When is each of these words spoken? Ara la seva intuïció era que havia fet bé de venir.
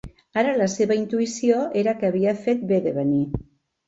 Ara 0.41 0.53
la 0.59 0.67
seva 0.75 0.95
intuïció 0.99 1.59
era 1.81 1.93
que 1.99 2.07
havia 2.09 2.33
fet 2.47 2.65
bé 2.73 2.81
de 2.87 2.95
venir. 2.97 3.21